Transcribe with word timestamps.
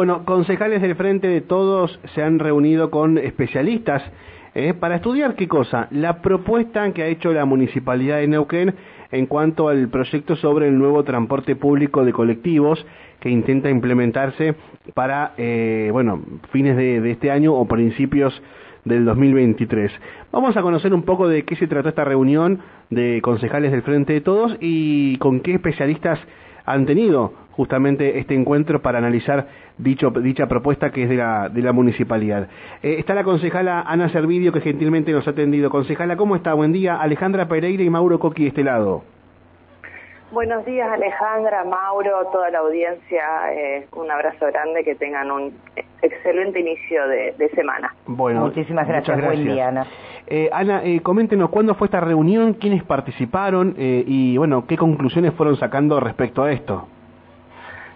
Bueno, 0.00 0.24
concejales 0.24 0.80
del 0.80 0.96
Frente 0.96 1.28
de 1.28 1.42
Todos 1.42 2.00
se 2.14 2.22
han 2.22 2.38
reunido 2.38 2.90
con 2.90 3.18
especialistas 3.18 4.02
eh, 4.54 4.72
para 4.72 4.96
estudiar 4.96 5.34
qué 5.34 5.46
cosa, 5.46 5.88
la 5.90 6.22
propuesta 6.22 6.90
que 6.94 7.02
ha 7.02 7.08
hecho 7.08 7.34
la 7.34 7.44
Municipalidad 7.44 8.16
de 8.16 8.26
Neuquén 8.26 8.76
en 9.12 9.26
cuanto 9.26 9.68
al 9.68 9.90
proyecto 9.90 10.36
sobre 10.36 10.68
el 10.68 10.78
nuevo 10.78 11.04
transporte 11.04 11.54
público 11.54 12.02
de 12.02 12.14
colectivos 12.14 12.82
que 13.20 13.28
intenta 13.28 13.68
implementarse 13.68 14.54
para, 14.94 15.34
eh, 15.36 15.90
bueno, 15.92 16.22
fines 16.50 16.78
de, 16.78 17.02
de 17.02 17.10
este 17.10 17.30
año 17.30 17.52
o 17.52 17.68
principios 17.68 18.32
del 18.86 19.04
2023. 19.04 19.92
Vamos 20.32 20.56
a 20.56 20.62
conocer 20.62 20.94
un 20.94 21.02
poco 21.02 21.28
de 21.28 21.44
qué 21.44 21.56
se 21.56 21.66
trató 21.66 21.90
esta 21.90 22.04
reunión 22.04 22.60
de 22.88 23.20
concejales 23.22 23.70
del 23.70 23.82
Frente 23.82 24.14
de 24.14 24.22
Todos 24.22 24.56
y 24.60 25.18
con 25.18 25.40
qué 25.40 25.52
especialistas 25.52 26.18
han 26.72 26.86
tenido 26.86 27.32
justamente 27.52 28.18
este 28.18 28.34
encuentro 28.34 28.80
para 28.80 28.98
analizar 28.98 29.48
dicho, 29.76 30.10
dicha 30.10 30.46
propuesta 30.46 30.90
que 30.90 31.02
es 31.02 31.08
de 31.08 31.16
la, 31.16 31.48
de 31.48 31.62
la 31.62 31.72
municipalidad. 31.72 32.48
Eh, 32.82 32.96
está 32.98 33.14
la 33.14 33.24
concejala 33.24 33.82
Ana 33.82 34.08
Servidio 34.10 34.52
que 34.52 34.60
gentilmente 34.60 35.12
nos 35.12 35.26
ha 35.26 35.30
atendido. 35.30 35.70
Concejala, 35.70 36.16
¿cómo 36.16 36.36
está? 36.36 36.54
Buen 36.54 36.72
día. 36.72 36.96
Alejandra 36.96 37.48
Pereira 37.48 37.82
y 37.82 37.90
Mauro 37.90 38.18
Coqui 38.18 38.42
de 38.42 38.48
este 38.48 38.64
lado. 38.64 39.02
Buenos 40.32 40.64
días 40.64 40.88
Alejandra, 40.88 41.64
Mauro, 41.64 42.26
toda 42.30 42.50
la 42.50 42.60
audiencia, 42.60 43.52
eh, 43.52 43.88
un 43.96 44.08
abrazo 44.08 44.46
grande, 44.46 44.84
que 44.84 44.94
tengan 44.94 45.28
un 45.28 45.52
excelente 46.02 46.60
inicio 46.60 47.06
de, 47.08 47.50
semana. 47.54 47.92
Bueno, 48.06 48.42
muchísimas 48.42 48.86
gracias. 48.86 49.24
Buen 49.24 49.44
día, 49.44 49.68
Ana. 49.68 49.86
Eh, 50.28 50.48
Ana, 50.52 50.82
eh, 50.84 51.00
coméntenos 51.02 51.50
cuándo 51.50 51.74
fue 51.74 51.86
esta 51.86 51.98
reunión, 51.98 52.54
quiénes 52.54 52.84
participaron 52.84 53.74
eh, 53.76 54.04
y 54.06 54.36
bueno, 54.36 54.66
qué 54.68 54.76
conclusiones 54.76 55.34
fueron 55.34 55.56
sacando 55.56 55.98
respecto 55.98 56.44
a 56.44 56.52
esto. 56.52 56.86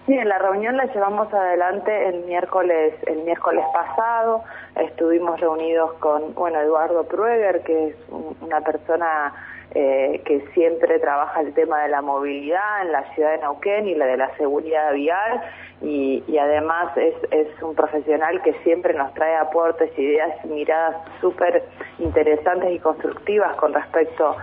Bien, 0.08 0.28
la 0.28 0.38
reunión 0.38 0.76
la 0.76 0.86
llevamos 0.86 1.32
adelante 1.32 2.08
el 2.08 2.24
miércoles, 2.24 2.94
el 3.06 3.22
miércoles 3.22 3.64
pasado. 3.72 4.42
Estuvimos 4.74 5.38
reunidos 5.40 5.92
con, 5.94 6.34
bueno, 6.34 6.60
Eduardo 6.60 7.04
Prueger, 7.04 7.62
que 7.62 7.88
es 7.88 7.96
una 8.40 8.60
persona 8.60 9.32
eh, 9.74 10.22
que 10.24 10.40
siempre 10.54 11.00
trabaja 11.00 11.40
el 11.40 11.52
tema 11.52 11.82
de 11.82 11.88
la 11.88 12.00
movilidad 12.00 12.82
en 12.82 12.92
la 12.92 13.02
ciudad 13.14 13.32
de 13.32 13.38
Neuquén 13.38 13.88
y 13.88 13.94
la 13.94 14.06
de 14.06 14.16
la 14.16 14.36
seguridad 14.36 14.92
vial 14.92 15.40
y, 15.82 16.22
además 16.38 16.96
es, 16.96 17.14
es, 17.30 17.62
un 17.62 17.74
profesional 17.74 18.40
que 18.42 18.52
siempre 18.62 18.94
nos 18.94 19.12
trae 19.14 19.36
aportes, 19.36 19.90
ideas 19.98 20.32
y 20.44 20.48
miradas 20.48 20.96
súper 21.20 21.64
interesantes 21.98 22.72
y 22.72 22.78
constructivas 22.78 23.56
con 23.56 23.74
respecto 23.74 24.36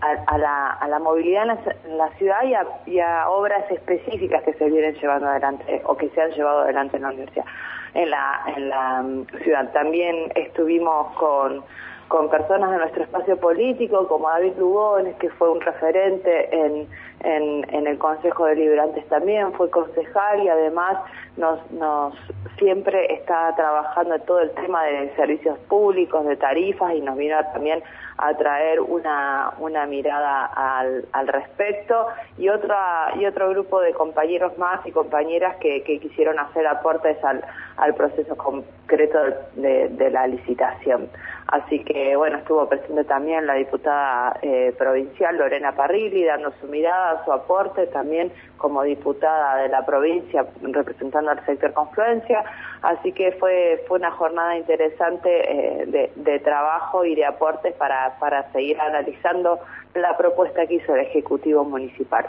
a, 0.00 0.38
la, 0.38 0.70
a 0.74 0.88
la, 0.88 0.98
movilidad 1.00 1.42
en 1.84 1.98
la, 1.98 2.08
ciudad 2.10 2.44
y 2.44 2.54
a, 2.54 2.66
y 2.86 3.00
a, 3.00 3.28
obras 3.28 3.68
específicas 3.70 4.42
que 4.44 4.52
se 4.54 4.70
vienen 4.70 4.94
llevando 4.94 5.26
adelante 5.26 5.82
o 5.84 5.96
que 5.96 6.08
se 6.10 6.22
han 6.22 6.30
llevado 6.30 6.60
adelante 6.60 6.96
en 6.96 7.02
la 7.02 7.08
universidad, 7.08 7.46
en 7.94 8.10
la, 8.10 8.42
en 8.56 8.68
la 8.68 9.02
mm, 9.02 9.26
ciudad. 9.42 9.72
También 9.72 10.30
estuvimos 10.36 11.16
con 11.16 11.64
con 12.08 12.30
personas 12.30 12.70
de 12.70 12.78
nuestro 12.78 13.04
espacio 13.04 13.36
político, 13.36 14.08
como 14.08 14.28
David 14.28 14.54
Lugones, 14.58 15.14
que 15.16 15.28
fue 15.30 15.50
un 15.50 15.60
referente 15.60 16.48
en, 16.56 16.88
en, 17.20 17.86
el 17.86 17.98
Consejo 17.98 18.46
de 18.46 18.56
Liberantes 18.56 19.06
también, 19.08 19.52
fue 19.52 19.70
concejal 19.70 20.42
y 20.42 20.48
además 20.48 20.98
nos, 21.36 21.70
nos 21.72 22.14
siempre 22.58 23.12
está 23.12 23.54
trabajando 23.56 24.14
en 24.14 24.22
todo 24.22 24.40
el 24.40 24.50
tema 24.52 24.84
de 24.84 25.14
servicios 25.16 25.58
públicos, 25.68 26.24
de 26.26 26.36
tarifas 26.36 26.94
y 26.94 27.00
nos 27.00 27.16
vino 27.16 27.36
también 27.52 27.82
a 28.16 28.34
traer 28.34 28.80
una, 28.80 29.52
una 29.58 29.86
mirada 29.86 30.46
al, 30.46 31.04
al 31.12 31.28
respecto 31.28 32.08
y 32.36 32.48
otra 32.48 33.12
y 33.18 33.26
otro 33.26 33.50
grupo 33.50 33.80
de 33.80 33.92
compañeros 33.92 34.56
más 34.58 34.84
y 34.86 34.92
compañeras 34.92 35.56
que, 35.56 35.82
que 35.84 36.00
quisieron 36.00 36.38
hacer 36.38 36.66
aportes 36.66 37.22
al, 37.22 37.44
al 37.76 37.94
proceso 37.94 38.36
concreto 38.36 39.18
de 39.54 40.10
la 40.10 40.26
licitación. 40.26 41.08
Así 41.48 41.82
que, 41.82 42.14
bueno, 42.14 42.36
estuvo 42.36 42.68
presente 42.68 43.04
también 43.04 43.46
la 43.46 43.54
diputada 43.54 44.38
eh, 44.42 44.74
provincial 44.76 45.38
Lorena 45.38 45.72
Parrilli 45.72 46.22
dando 46.22 46.52
su 46.60 46.66
mirada, 46.66 47.24
su 47.24 47.32
aporte, 47.32 47.86
también 47.86 48.30
como 48.58 48.82
diputada 48.82 49.62
de 49.62 49.70
la 49.70 49.86
provincia 49.86 50.44
representando 50.60 51.30
al 51.30 51.42
sector 51.46 51.72
Confluencia. 51.72 52.44
Así 52.82 53.12
que 53.12 53.32
fue, 53.32 53.82
fue 53.88 53.98
una 53.98 54.10
jornada 54.10 54.58
interesante 54.58 55.30
eh, 55.30 56.10
de, 56.14 56.38
trabajo 56.40 57.06
y 57.06 57.14
de 57.14 57.24
aportes 57.24 57.72
para, 57.74 58.18
para 58.20 58.52
seguir 58.52 58.78
analizando 58.78 59.58
la 59.94 60.18
propuesta 60.18 60.66
que 60.66 60.74
hizo 60.74 60.94
el 60.94 61.00
Ejecutivo 61.00 61.64
Municipal. 61.64 62.26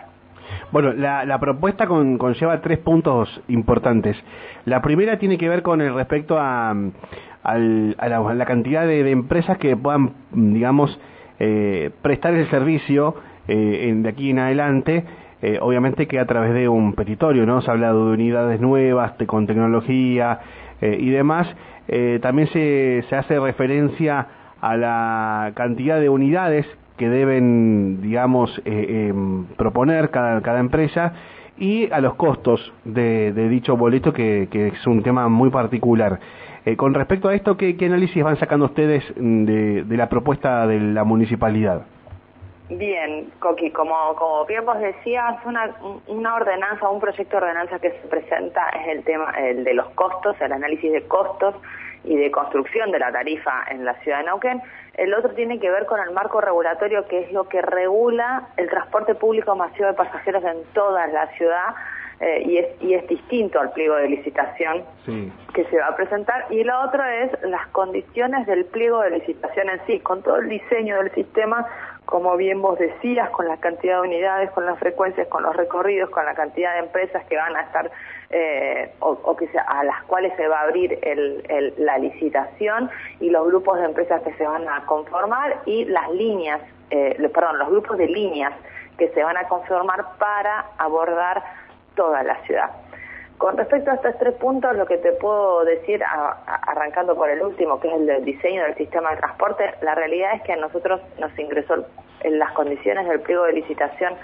Bueno, 0.72 0.94
la, 0.94 1.26
la 1.26 1.40
propuesta 1.40 1.88
con, 1.88 2.18
conlleva 2.18 2.62
tres 2.62 2.80
puntos 2.80 3.42
importantes. 3.50 4.16
La 4.66 4.82
primera 4.82 5.20
tiene 5.20 5.38
que 5.38 5.50
ver 5.50 5.62
con 5.62 5.82
el 5.82 5.94
respecto 5.94 6.38
a 6.40 6.74
al, 7.44 7.96
a, 7.98 8.08
la, 8.10 8.46
cantidad 8.46 8.86
de, 8.86 9.10
empresas 9.12 9.58
que 9.58 9.76
puedan, 9.78 10.14
digamos, 10.32 11.00
eh, 11.40 11.92
prestar 12.02 12.34
el 12.34 12.50
servicio 12.50 13.16
eh, 13.48 13.94
de 13.96 14.10
aquí 14.10 14.32
en 14.32 14.40
adelante, 14.40 15.06
eh, 15.42 15.58
obviamente 15.62 16.08
que 16.08 16.20
a 16.20 16.26
través 16.26 16.54
de 16.54 16.68
un 16.68 16.94
petitorio, 16.94 17.46
¿no? 17.46 17.62
Se 17.62 17.70
ha 17.70 17.74
hablado 17.74 18.08
de 18.08 18.14
unidades 18.14 18.60
nuevas, 18.60 19.14
con 19.26 19.48
tecnología 19.48 20.40
y 20.82 21.10
demás. 21.10 21.48
también 22.22 22.48
se, 22.50 23.04
hace 23.12 23.38
referencia 23.40 24.28
a 24.62 24.78
la 24.78 25.52
cantidad 25.56 26.00
de 26.00 26.08
unidades 26.08 26.66
que 26.98 27.10
deben, 27.10 28.02
digamos, 28.02 28.62
em, 28.66 29.46
proponer 29.58 30.10
cada, 30.10 30.60
empresa 30.60 31.14
y 31.58 31.92
a 31.92 32.00
los 32.00 32.16
costos 32.16 32.74
de, 32.86 33.32
dicho 33.50 33.76
boleto, 33.76 34.14
que, 34.14 34.48
es 34.52 34.88
un 34.88 35.04
tema 35.04 35.28
muy 35.28 35.50
particular. 35.50 36.20
Eh, 36.70 36.78
con 36.78 36.94
respecto 36.94 37.30
a 37.30 37.34
esto, 37.34 37.58
¿qué, 37.58 37.76
análisis 37.82 38.24
van 38.24 38.38
sacando 38.38 38.66
ustedes 38.66 39.04
de, 39.16 39.84
de, 39.84 39.98
la 39.98 40.08
propuesta 40.08 40.68
de 40.68 40.80
la 40.80 41.04
municipalidad? 41.04 41.82
Bien, 42.70 43.32
Coqui, 43.40 43.72
como, 43.72 43.96
como 44.16 44.46
bien 44.46 44.64
vos 44.66 44.80
decías, 44.80 45.44
una, 45.46 45.76
una 46.06 46.36
ordenanza, 46.36 46.88
un 46.90 47.00
proyecto 47.00 47.38
de 47.38 47.44
ordenanza 47.44 47.80
que 47.80 47.90
se 47.90 48.08
presenta 48.08 48.70
es 48.70 48.88
el 48.90 49.04
tema 49.04 49.32
el 49.40 49.64
de 49.64 49.74
los 49.74 49.90
costos, 49.96 50.36
el 50.40 50.52
análisis 50.52 50.92
de 50.92 51.02
costos 51.08 51.56
y 52.04 52.16
de 52.16 52.30
construcción 52.30 52.92
de 52.92 53.00
la 53.00 53.12
tarifa 53.12 53.64
en 53.72 53.84
la 53.84 53.96
ciudad 54.02 54.20
de 54.20 54.26
Neuquén. 54.26 54.62
El 54.94 55.16
otro 55.16 55.32
tiene 55.32 55.60
que 55.60 55.72
ver 55.72 55.88
con 55.88 56.00
el 56.00 56.12
marco 56.12 56.40
regulatorio, 56.40 57.08
que 57.08 57.22
es 57.22 57.32
lo 57.32 57.50
que 57.50 57.64
regula 57.64 58.50
el 58.58 58.70
transporte 58.70 59.16
público 59.16 59.56
masivo 59.56 59.88
de 59.88 59.94
pasajeros 59.94 60.44
en 60.44 60.64
toda 60.74 61.08
la 61.08 61.26
ciudad. 61.30 61.74
Eh, 62.22 62.44
y, 62.46 62.58
es, 62.58 62.68
y 62.82 62.94
es 62.96 63.08
distinto 63.08 63.62
al 63.62 63.72
pliego 63.72 63.96
de 63.96 64.10
licitación 64.10 64.84
que 65.54 65.64
se 65.66 65.78
va 65.80 65.88
a 65.88 65.96
presentar. 65.96 66.48
Y 66.50 66.66
lo 66.66 66.82
otro 66.82 67.02
es 67.06 67.32
las 67.44 67.66
condiciones 67.68 68.46
del 68.46 68.66
pliego 68.66 69.02
de 69.02 69.12
licitación 69.12 69.70
en 69.70 69.80
sí, 69.88 70.02
con 70.02 70.22
todo 70.22 70.36
el 70.36 70.50
diseño 70.50 70.98
del 70.98 71.14
sistema, 71.14 71.66
como 72.04 72.36
bien 72.36 72.62
vos 72.62 72.78
decías, 72.78 73.30
con 73.30 73.48
la 73.48 73.56
cantidad 73.58 74.02
de 74.02 74.08
unidades, 74.08 74.52
con 74.52 74.66
las 74.66 74.78
frecuencias, 74.80 75.28
con 75.28 75.44
los 75.44 75.56
recorridos, 75.56 76.10
con 76.10 76.26
la 76.26 76.34
cantidad 76.36 76.74
de 76.74 76.80
empresas 76.80 77.24
que 77.26 77.38
van 77.38 77.56
a 77.56 77.62
estar 77.62 77.90
eh, 78.32 78.92
o, 79.00 79.36
que 79.38 79.48
a 79.58 79.84
las 79.86 80.04
cuales 80.04 80.34
se 80.36 80.48
va 80.48 80.60
a 80.60 80.64
abrir 80.64 81.00
el, 81.02 81.74
la 81.78 81.98
licitación 82.00 82.90
y 83.22 83.30
los 83.30 83.48
grupos 83.48 83.80
de 83.80 83.86
empresas 83.86 84.22
que 84.24 84.34
se 84.34 84.44
van 84.46 84.68
a 84.68 84.86
conformar 84.86 85.62
y 85.66 85.86
las 85.86 86.10
líneas, 86.12 86.60
eh, 86.90 87.16
perdón, 87.34 87.60
los 87.60 87.70
grupos 87.70 87.98
de 87.98 88.08
líneas 88.08 88.54
que 88.98 89.08
se 89.10 89.24
van 89.24 89.38
a 89.38 89.48
conformar 89.48 90.18
para 90.18 90.66
abordar 90.78 91.42
toda 91.96 92.24
la 92.24 92.36
ciudad. 92.44 92.70
Con 93.40 93.56
respecto 93.56 93.90
a 93.90 93.94
estos 93.94 94.18
tres 94.20 94.34
puntos, 94.36 94.76
lo 94.76 94.86
que 94.86 94.98
te 94.98 95.14
puedo 95.14 95.64
decir, 95.64 96.04
arrancando 96.04 97.16
por 97.16 97.30
el 97.30 97.42
último, 97.42 97.80
que 97.80 97.88
es 97.88 97.94
el 97.94 98.06
del 98.06 98.26
diseño 98.26 98.64
del 98.64 98.76
sistema 98.76 99.12
de 99.12 99.18
transporte, 99.18 99.64
la 99.82 99.96
realidad 99.96 100.34
es 100.36 100.42
que 100.42 100.52
a 100.52 100.58
nosotros 100.58 101.00
nos 101.20 101.38
ingresó 101.40 101.86
en 102.20 102.38
las 102.38 102.52
condiciones 102.52 103.08
del 103.08 103.22
pliego 103.22 103.46
de 103.46 103.54
licitación 103.54 104.16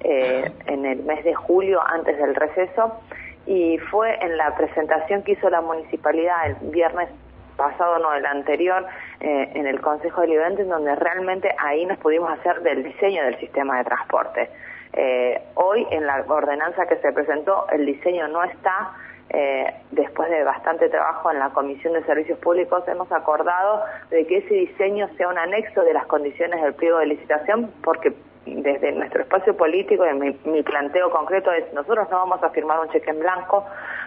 eh, 0.00 0.50
en 0.66 0.86
el 0.86 1.02
mes 1.02 1.22
de 1.22 1.34
julio, 1.34 1.82
antes 1.86 2.16
del 2.16 2.34
receso, 2.34 2.98
y 3.46 3.76
fue 3.90 4.16
en 4.24 4.38
la 4.38 4.54
presentación 4.56 5.22
que 5.22 5.32
hizo 5.32 5.50
la 5.50 5.60
municipalidad 5.60 6.46
el 6.46 6.70
viernes 6.70 7.10
pasado, 7.58 7.98
no 7.98 8.14
el 8.14 8.24
anterior, 8.24 8.86
eh, 9.20 9.50
en 9.54 9.66
el 9.66 9.82
Consejo 9.82 10.22
Deliberante, 10.22 10.64
donde 10.64 10.94
realmente 10.96 11.54
ahí 11.58 11.84
nos 11.84 11.98
pudimos 11.98 12.30
hacer 12.30 12.62
del 12.62 12.82
diseño 12.82 13.22
del 13.24 13.38
sistema 13.38 13.78
de 13.78 13.84
transporte. 13.84 14.48
Eh, 14.94 15.40
hoy 15.54 15.86
en 15.90 16.06
la 16.06 16.24
ordenanza 16.28 16.86
que 16.86 16.96
se 16.96 17.12
presentó 17.12 17.66
el 17.70 17.86
diseño 17.86 18.28
no 18.28 18.44
está, 18.44 18.92
eh, 19.30 19.74
después 19.90 20.28
de 20.28 20.44
bastante 20.44 20.90
trabajo 20.90 21.30
en 21.30 21.38
la 21.38 21.50
Comisión 21.50 21.94
de 21.94 22.04
Servicios 22.04 22.38
Públicos 22.38 22.86
hemos 22.86 23.10
acordado 23.10 23.82
de 24.10 24.26
que 24.26 24.38
ese 24.38 24.54
diseño 24.54 25.08
sea 25.16 25.28
un 25.28 25.38
anexo 25.38 25.82
de 25.82 25.94
las 25.94 26.04
condiciones 26.06 26.60
del 26.60 26.74
pliego 26.74 26.98
de 26.98 27.06
licitación 27.06 27.72
porque 27.82 28.12
desde 28.44 28.92
nuestro 28.92 29.22
espacio 29.22 29.56
político, 29.56 30.04
y 30.04 30.14
mi, 30.48 30.62
planteo 30.62 31.10
concreto 31.10 31.52
es, 31.52 31.72
nosotros 31.72 32.10
no 32.10 32.16
vamos 32.16 32.42
a 32.42 32.50
firmar 32.50 32.80
un 32.80 32.88
cheque 32.90 33.10
en 33.10 33.20
blanco 33.20 33.64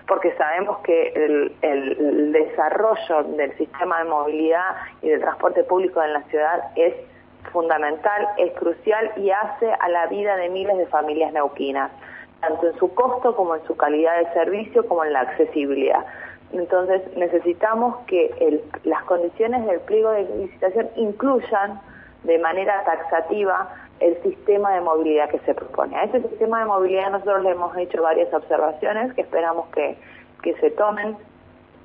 porque 0.07 0.33
sabemos 0.33 0.79
que 0.79 1.07
el, 1.15 1.55
el 1.61 2.31
desarrollo 2.33 3.23
del 3.37 3.57
sistema 3.57 3.99
de 3.99 4.09
movilidad 4.09 4.75
y 5.01 5.09
del 5.09 5.21
transporte 5.21 5.63
público 5.63 6.03
en 6.03 6.13
la 6.13 6.21
ciudad 6.23 6.71
es 6.75 6.93
fundamental, 7.51 8.27
es 8.37 8.51
crucial 8.53 9.11
y 9.17 9.31
hace 9.31 9.71
a 9.71 9.89
la 9.89 10.07
vida 10.07 10.35
de 10.37 10.49
miles 10.49 10.77
de 10.77 10.87
familias 10.87 11.33
neuquinas. 11.33 11.91
tanto 12.41 12.67
en 12.67 12.77
su 12.77 12.93
costo 12.93 13.35
como 13.35 13.55
en 13.55 13.63
su 13.65 13.75
calidad 13.75 14.17
de 14.19 14.31
servicio, 14.33 14.85
como 14.87 15.03
en 15.03 15.13
la 15.13 15.21
accesibilidad. 15.21 16.05
Entonces 16.53 17.01
necesitamos 17.17 17.97
que 18.07 18.61
las 18.83 19.03
condiciones 19.05 19.65
del 19.65 19.79
pliego 19.81 20.11
de 20.11 20.23
licitación 20.37 20.89
incluyan 20.95 21.81
de 22.23 22.37
manera 22.39 22.83
taxativa 22.83 23.69
el 23.99 24.21
sistema 24.21 24.73
de 24.73 24.81
movilidad 24.81 25.29
que 25.29 25.39
se 25.39 25.53
propone. 25.53 25.95
A 25.95 26.03
ese 26.03 26.21
sistema 26.21 26.59
de 26.59 26.65
movilidad 26.65 27.11
nosotros 27.11 27.43
le 27.43 27.51
hemos 27.51 27.75
hecho 27.77 28.01
varias 28.01 28.31
observaciones 28.33 29.13
que 29.13 29.21
esperamos 29.21 29.67
que, 29.69 29.97
se 30.59 30.69
tomen. 30.71 31.17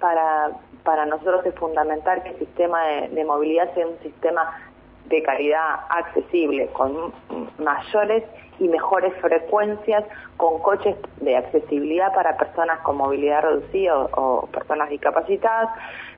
Para, 0.01 0.51
para 0.83 1.05
nosotros 1.07 1.45
es 1.45 1.55
fundamental 1.55 2.23
que 2.23 2.31
el 2.31 2.39
sistema 2.39 2.83
de 2.87 3.25
movilidad 3.25 3.73
sea 3.75 3.87
un 3.87 3.99
sistema 3.99 4.70
de 5.11 5.23
calidad 5.23 5.81
accesible, 5.91 6.69
con 6.69 7.13
mayores 7.59 8.25
y 8.61 8.69
mejores 8.69 9.13
frecuencias, 9.21 10.05
con 10.37 10.61
coches 10.61 10.97
de 11.21 11.37
accesibilidad 11.37 12.15
para 12.15 12.37
personas 12.37 12.79
con 12.81 12.97
movilidad 12.97 13.43
reducida 13.43 13.99
o, 13.99 14.47
personas 14.53 14.89
discapacitadas, 14.89 15.71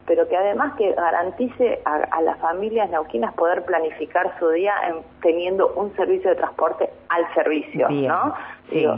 pero 0.07 0.29
que 0.29 0.37
además 0.37 0.75
que 0.77 0.93
garantice 0.93 1.81
a, 1.85 2.21
las 2.23 2.39
familias 2.39 2.91
neuquinas 2.91 3.35
poder 3.35 3.65
planificar 3.65 4.33
su 4.39 4.49
día 4.51 4.75
teniendo 5.21 5.73
un 5.75 5.95
servicio 5.97 6.31
de 6.31 6.37
transporte 6.37 6.91
al 7.09 7.35
servicio, 7.35 7.89
¿no? 7.89 8.35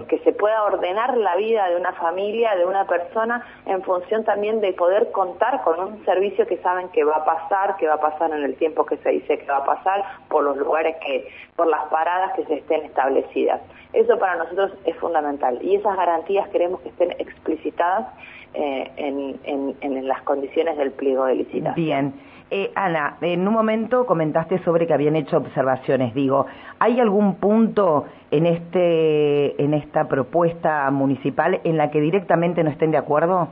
que 0.08 0.18
se 0.20 0.32
pueda 0.32 0.62
ordenar 0.62 1.16
la 1.16 1.34
vida 1.36 1.68
de 1.68 1.76
una 1.76 1.92
familia, 1.94 2.54
de 2.54 2.64
una 2.64 2.86
persona, 2.86 3.44
en 3.66 3.82
función 3.82 4.24
también 4.24 4.60
de 4.60 4.72
poder 4.72 5.10
contar 5.10 5.62
con 5.62 5.80
un 5.80 6.04
servicio 6.04 6.46
que 6.46 6.58
saben 6.58 6.88
que 6.90 7.02
va 7.02 7.16
a 7.16 7.24
pasar, 7.24 7.76
que 7.76 7.88
va 7.88 7.94
a 7.94 8.00
pasar 8.00 8.30
en 8.32 8.44
el 8.44 8.54
tiempo 8.56 8.86
que 8.86 8.96
se 8.98 9.10
dice 9.10 9.38
que 9.38 9.46
va 9.46 9.58
a 9.58 9.64
pasar, 9.64 10.04
por 10.28 10.44
los 10.44 10.56
lugares 10.56 10.96
que, 11.04 11.28
por 11.56 11.66
las 11.66 11.84
paradas 11.86 12.34
que 12.34 12.44
se 12.44 12.54
estén 12.54 12.84
establecidas. 12.84 13.60
Eso 13.92 14.18
para 14.18 14.36
nosotros 14.36 14.72
es 14.84 14.96
fundamental 14.96 15.58
y 15.62 15.76
esas 15.76 15.96
garantías 15.96 16.48
queremos 16.48 16.80
que 16.80 16.88
estén 16.90 17.10
explicitadas 17.12 18.06
eh, 18.54 18.90
en, 18.96 19.76
en, 19.80 20.08
las 20.08 20.22
condiciones 20.22 20.76
del 20.76 20.92
pliego 20.92 21.24
de 21.26 21.34
licitación. 21.34 21.74
Bien. 21.74 22.14
Eh, 22.50 22.70
Ana, 22.74 23.16
en 23.20 23.48
un 23.48 23.54
momento 23.54 24.06
comentaste 24.06 24.62
sobre 24.64 24.86
que 24.86 24.94
habían 24.94 25.16
hecho 25.16 25.38
observaciones. 25.38 26.14
Digo, 26.14 26.46
¿hay 26.78 27.00
algún 27.00 27.36
punto 27.36 28.04
en 28.30 28.46
este 28.46 29.60
en 29.62 29.74
esta 29.74 30.06
propuesta 30.08 30.90
municipal 30.90 31.60
en 31.64 31.76
la 31.76 31.90
que 31.90 32.00
directamente 32.00 32.62
no 32.62 32.70
estén 32.70 32.90
de 32.90 32.98
acuerdo? 32.98 33.48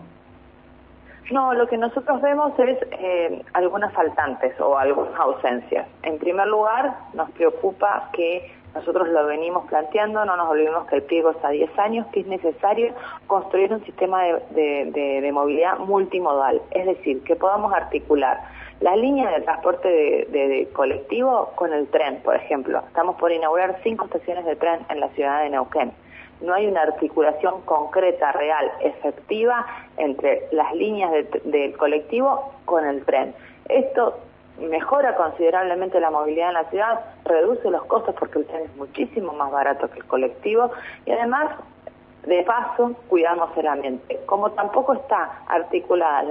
No, 1.33 1.55
lo 1.55 1.67
que 1.67 1.79
nosotros 1.79 2.21
vemos 2.21 2.53
es 2.59 2.79
eh, 2.91 3.43
algunas 3.55 3.93
faltantes 3.95 4.61
o 4.61 4.77
algunas 4.77 5.19
ausencias. 5.19 5.87
En 6.03 6.19
primer 6.19 6.47
lugar, 6.47 6.95
nos 7.15 7.31
preocupa 7.31 8.11
que 8.13 8.53
nosotros 8.75 9.09
lo 9.09 9.27
venimos 9.27 9.67
planteando, 9.69 10.25
no 10.25 10.37
nos 10.37 10.49
olvidemos 10.49 10.87
que 10.87 10.97
el 10.97 11.03
pliego 11.03 11.31
es 11.31 11.45
a 11.45 11.51
10 11.51 11.79
años, 11.79 12.07
que 12.13 12.21
es 12.21 12.27
necesario 12.27 12.95
construir 13.27 13.73
un 13.73 13.85
sistema 13.85 14.25
de, 14.25 15.31
movilidad 15.33 15.79
multimodal, 15.79 16.61
es 16.71 16.87
decir, 16.87 17.23
que 17.25 17.37
podamos 17.37 17.73
articular 17.73 18.41
la 18.81 18.97
línea 18.97 19.31
de 19.31 19.43
transporte 19.43 19.89
de, 19.89 20.69
colectivo 20.73 21.53
con 21.55 21.73
el 21.73 21.87
tren, 21.89 22.21
por 22.23 22.35
ejemplo. 22.35 22.83
Estamos 22.89 23.17
por 23.17 23.31
inaugurar 23.31 23.79
cinco 23.83 24.07
estaciones 24.07 24.45
de 24.45 24.57
tren 24.57 24.81
en 24.89 25.01
la 25.01 25.09
ciudad 25.11 25.43
de 25.43 25.51
Neuquén. 25.51 25.93
No 26.41 26.55
hay 26.55 26.67
una 26.67 26.83
articulación 26.83 27.61
concreta, 27.63 28.33
real, 28.33 28.73
efectiva 28.81 29.65
entre 29.97 30.49
las 30.51 30.75
líneas 30.75 31.13
del 31.45 31.77
colectivo 31.77 32.53
con 32.65 32.85
el 32.85 33.05
tren. 33.05 33.35
Esto 33.69 34.19
mejora 34.63 35.15
considerablemente 35.17 36.01
la 36.01 36.11
movilidad 36.11 36.49
en 36.49 36.55
la 36.55 36.65
ciudad, 36.71 37.01
reduce 37.25 37.71
los 37.71 37.85
costos 37.85 38.15
porque 38.19 38.39
el 38.39 38.47
tren 38.47 38.65
es 38.65 38.77
muchísimo 38.77 39.33
más 39.33 39.51
barato 39.51 39.91
que 39.91 40.01
el 40.01 40.07
colectivo 40.07 40.71
y 41.07 41.13
además 41.13 41.51
de 42.27 42.43
paso 42.45 42.95
cuidamos 43.09 43.51
el 43.57 43.67
ambiente. 43.67 44.21
Como 44.27 44.53
tampoco 44.53 44.95
está 44.95 45.43
articulada 45.49 46.23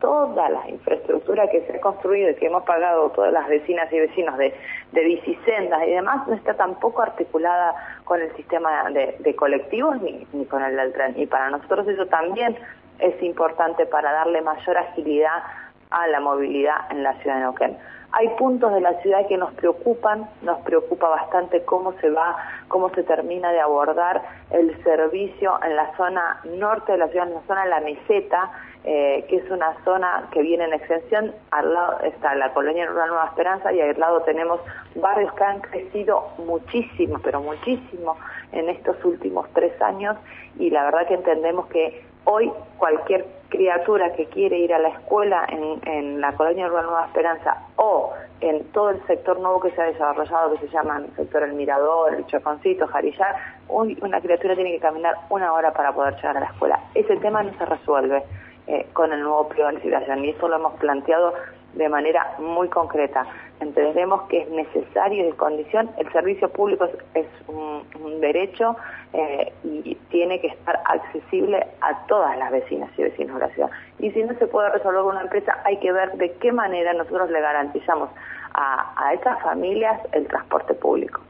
toda 0.00 0.48
la 0.48 0.68
infraestructura 0.68 1.48
que 1.50 1.60
se 1.66 1.76
ha 1.76 1.80
construido 1.80 2.30
y 2.30 2.34
que 2.36 2.46
hemos 2.46 2.64
pagado 2.64 3.10
todas 3.10 3.32
las 3.32 3.46
vecinas 3.48 3.92
y 3.92 4.00
vecinos 4.00 4.38
de, 4.38 4.54
de 4.92 5.04
bicisendas 5.04 5.82
y 5.86 5.90
demás, 5.90 6.26
no 6.26 6.34
está 6.34 6.54
tampoco 6.54 7.02
articulada 7.02 7.74
con 8.04 8.22
el 8.22 8.34
sistema 8.36 8.90
de, 8.90 9.36
colectivos 9.36 10.00
ni, 10.00 10.26
ni 10.32 10.46
con 10.46 10.62
el 10.62 10.76
del 10.76 10.92
tren. 10.92 11.14
Y 11.16 11.26
para 11.26 11.50
nosotros 11.50 11.86
eso 11.88 12.06
también 12.06 12.56
es 12.98 13.22
importante 13.22 13.84
para 13.86 14.12
darle 14.12 14.40
mayor 14.40 14.78
agilidad 14.78 15.42
a 15.90 16.06
la 16.08 16.20
movilidad 16.20 16.90
en 16.90 17.02
la 17.02 17.14
ciudad 17.14 17.36
de 17.36 17.40
Neuquén. 17.42 17.78
Hay 18.16 18.28
puntos 18.38 18.72
de 18.72 18.80
la 18.80 18.94
ciudad 19.02 19.26
que 19.26 19.36
nos 19.36 19.52
preocupan, 19.54 20.28
nos 20.42 20.60
preocupa 20.60 21.08
bastante 21.08 21.64
cómo 21.64 21.94
se 21.94 22.10
va, 22.10 22.36
cómo 22.68 22.88
se 22.90 23.02
termina 23.02 23.50
de 23.50 23.60
abordar 23.60 24.22
el 24.50 24.80
servicio 24.84 25.58
en 25.64 25.74
la 25.74 25.96
zona 25.96 26.40
norte 26.44 26.92
de 26.92 26.98
la 26.98 27.08
ciudad, 27.08 27.26
en 27.26 27.34
la 27.34 27.42
zona 27.48 27.64
de 27.64 27.70
la 27.70 27.80
meseta, 27.80 28.52
eh, 28.84 29.24
que 29.28 29.36
es 29.36 29.50
una 29.50 29.74
zona 29.84 30.28
que 30.30 30.42
viene 30.42 30.64
en 30.64 30.74
extensión, 30.74 31.34
al 31.50 31.74
lado 31.74 32.00
está 32.02 32.36
la 32.36 32.52
colonia 32.52 32.86
rural 32.86 33.08
Nueva 33.08 33.26
Esperanza 33.26 33.72
y 33.72 33.80
al 33.80 33.98
lado 33.98 34.20
tenemos 34.22 34.60
barrios 34.94 35.32
que 35.32 35.42
han 35.42 35.60
crecido 35.60 36.28
muchísimo, 36.38 37.18
pero 37.24 37.40
muchísimo 37.40 38.16
en 38.54 38.68
estos 38.68 38.96
últimos 39.04 39.48
tres 39.52 39.80
años 39.82 40.16
y 40.58 40.70
la 40.70 40.84
verdad 40.84 41.06
que 41.06 41.14
entendemos 41.14 41.66
que 41.66 42.04
hoy 42.24 42.50
cualquier 42.78 43.26
criatura 43.48 44.12
que 44.14 44.26
quiere 44.26 44.58
ir 44.58 44.72
a 44.72 44.78
la 44.78 44.88
escuela 44.88 45.46
en, 45.48 46.20
la 46.20 46.32
colonia 46.32 46.66
rural 46.66 46.86
Nueva 46.86 47.06
Esperanza 47.06 47.56
o 47.76 48.12
en 48.40 48.64
todo 48.72 48.90
el 48.90 49.06
sector 49.06 49.38
nuevo 49.38 49.60
que 49.60 49.70
se 49.72 49.80
ha 49.80 49.86
desarrollado, 49.86 50.54
que 50.54 50.66
se 50.66 50.72
llama 50.72 50.98
el 50.98 51.14
sector 51.14 51.42
El 51.42 51.52
Mirador, 51.52 52.14
el 52.14 52.26
Choconcito, 52.26 52.86
Jarillar, 52.86 53.36
una 53.68 54.20
criatura 54.20 54.54
tiene 54.54 54.72
que 54.72 54.80
caminar 54.80 55.14
una 55.30 55.52
hora 55.52 55.72
para 55.72 55.92
poder 55.92 56.16
llegar 56.16 56.36
a 56.36 56.40
la 56.40 56.46
escuela. 56.46 56.80
Ese 56.94 57.16
tema 57.16 57.42
no 57.42 57.56
se 57.56 57.64
resuelve 57.64 58.24
eh, 58.66 58.86
con 58.92 59.12
el 59.12 59.20
nuevo 59.20 59.48
pliego 59.48 59.68
de 59.68 59.76
licitación 59.76 60.24
y 60.24 60.30
eso 60.30 60.48
lo 60.48 60.56
hemos 60.56 60.74
planteado 60.74 61.34
de 61.74 61.88
manera 61.88 62.34
muy 62.38 62.68
concreta. 62.68 63.26
Entendemos 63.60 64.22
que 64.28 64.42
es 64.42 64.50
necesario 64.50 65.24
y 65.24 65.26
de 65.26 65.36
condición, 65.36 65.90
el 65.98 66.10
servicio 66.12 66.48
público 66.50 66.88
es, 67.14 67.26
un, 67.48 67.74
derecho 68.20 68.76
eh, 69.12 69.52
y 69.64 69.94
tiene 70.08 70.40
que 70.40 70.46
estar 70.46 70.80
accesible 70.86 71.66
a 71.80 72.06
todas 72.06 72.38
las 72.38 72.50
vecinas 72.50 72.90
y 72.96 73.02
vecinos 73.02 73.34
de 73.34 73.46
la 73.46 73.52
ciudad. 73.52 73.70
Y 73.98 74.10
si 74.12 74.22
no 74.22 74.34
se 74.38 74.46
puede 74.46 74.70
resolver 74.70 75.02
con 75.02 75.16
una 75.16 75.22
empresa, 75.22 75.58
hay 75.64 75.76
que 75.78 75.92
ver 75.92 76.12
de 76.12 76.32
qué 76.34 76.52
manera 76.52 76.94
nosotros 76.94 77.30
le 77.30 77.40
garantizamos 77.40 78.08
a, 78.54 78.94
a 78.96 79.12
estas 79.12 79.42
familias 79.42 80.00
el 80.12 80.26
transporte 80.26 80.74
público. 80.74 81.20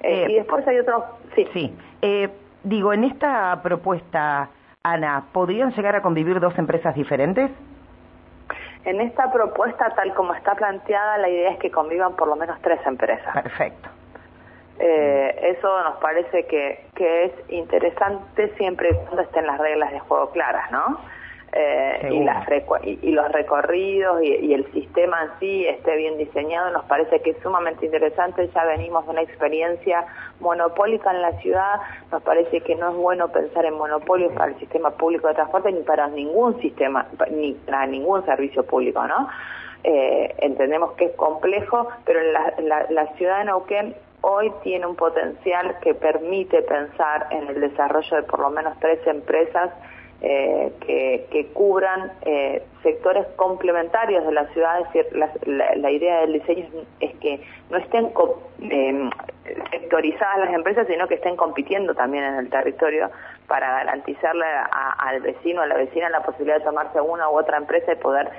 Eh, 0.00 0.24
eh, 0.24 0.26
y 0.30 0.34
después 0.34 0.66
hay 0.68 0.78
otro... 0.78 1.04
Sí. 1.34 1.48
sí. 1.52 1.72
digo, 2.62 2.92
en 2.92 3.04
esta 3.04 3.60
propuesta, 3.62 4.50
Ana, 4.82 5.24
¿podrían 5.32 5.72
llegar 5.72 5.96
a 5.96 6.02
convivir 6.02 6.38
dos 6.40 6.56
empresas 6.58 6.94
diferentes? 6.94 7.50
En 8.84 9.00
esta 9.00 9.32
propuesta, 9.32 9.90
tal 9.94 10.12
como 10.14 10.34
está 10.34 10.54
planteada, 10.54 11.18
la 11.18 11.28
idea 11.28 11.50
es 11.50 11.58
que 11.58 11.70
convivan 11.70 12.14
por 12.16 12.28
lo 12.28 12.36
menos 12.36 12.60
tres 12.60 12.80
empresas. 12.86 13.32
Perfecto. 13.32 13.88
Eh, 14.78 15.54
eso 15.56 15.82
nos 15.84 15.96
parece 15.96 16.46
que, 16.46 16.86
que 16.94 17.24
es 17.24 17.32
interesante 17.48 18.54
siempre 18.56 18.90
y 18.90 18.94
cuando 18.94 19.22
estén 19.22 19.46
las 19.46 19.58
reglas 19.58 19.92
de 19.92 20.00
juego 20.00 20.30
claras, 20.30 20.70
¿no? 20.70 20.98
Eh, 21.56 22.08
y, 22.10 22.24
las 22.24 22.48
y, 22.82 23.12
los 23.12 23.30
recorridos 23.30 24.20
y, 24.24 24.52
el 24.52 24.68
sistema 24.72 25.22
en 25.22 25.38
sí 25.38 25.64
esté 25.64 25.94
bien 25.94 26.18
diseñado, 26.18 26.72
nos 26.72 26.84
parece 26.86 27.20
que 27.20 27.30
es 27.30 27.36
sumamente 27.44 27.86
interesante. 27.86 28.50
Ya 28.52 28.64
venimos 28.64 29.04
de 29.04 29.12
una 29.12 29.22
experiencia 29.22 30.04
monopólica 30.40 31.12
en 31.12 31.22
la 31.22 31.30
ciudad, 31.42 31.80
nos 32.10 32.22
parece 32.22 32.60
que 32.62 32.74
no 32.74 32.90
es 32.90 32.96
bueno 32.96 33.28
pensar 33.28 33.66
en 33.66 33.74
monopolios 33.74 34.32
para 34.32 34.50
el 34.50 34.58
sistema 34.58 34.90
público 34.90 35.28
de 35.28 35.34
transporte 35.34 35.70
ni 35.70 35.82
para 35.82 36.08
ningún 36.08 36.60
sistema, 36.60 37.06
ni 37.30 37.52
para 37.52 37.86
ningún 37.86 38.24
servicio 38.26 38.66
público, 38.66 39.06
¿no? 39.06 39.28
Eh, 39.84 40.34
entendemos 40.38 40.94
que 40.94 41.04
es 41.04 41.12
complejo, 41.12 41.86
pero 42.04 42.20
la, 42.32 42.86
la 42.90 43.06
ciudad 43.14 43.38
de 43.38 43.44
Neuquén 43.44 43.94
hoy 44.22 44.50
tiene 44.64 44.86
un 44.86 44.96
potencial 44.96 45.76
que 45.82 45.94
permite 45.94 46.62
pensar 46.62 47.28
en 47.30 47.46
el 47.46 47.60
desarrollo 47.60 48.16
de 48.16 48.22
por 48.24 48.40
lo 48.40 48.50
menos 48.50 48.76
tres 48.80 49.06
empresas 49.06 49.70
eh, 50.20 50.72
que, 51.30 51.46
cubran 51.52 52.12
eh, 52.22 52.62
sectores 52.82 53.26
complementarios 53.36 54.24
de 54.24 54.32
la 54.32 54.46
ciudad, 54.48 54.80
es 54.80 54.92
decir, 54.92 55.28
la, 55.46 55.90
idea 55.90 56.20
del 56.20 56.34
diseño 56.34 56.66
es, 57.00 57.14
que 57.16 57.40
no 57.70 57.76
estén 57.76 58.10
eh, 58.62 59.10
sectorizadas 59.70 60.38
las 60.38 60.54
empresas, 60.54 60.86
sino 60.86 61.06
que 61.08 61.16
estén 61.16 61.36
compitiendo 61.36 61.94
también 61.94 62.24
en 62.24 62.34
el 62.36 62.48
territorio 62.48 63.10
para 63.46 63.70
garantizarle 63.70 64.46
al 64.98 65.20
vecino, 65.20 65.60
a 65.60 65.66
la 65.66 65.76
vecina, 65.76 66.08
la 66.08 66.22
posibilidad 66.22 66.58
de 66.58 66.64
tomarse 66.64 67.00
una 67.00 67.28
u 67.28 67.38
otra 67.38 67.58
empresa 67.58 67.92
y 67.92 67.96
poder 67.96 68.30